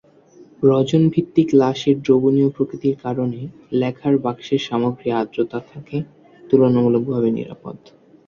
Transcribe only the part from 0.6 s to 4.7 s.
রজন-ভিত্তিক লাশের দ্রবণীয় প্রকৃতির কারণে, লেখার বাক্সের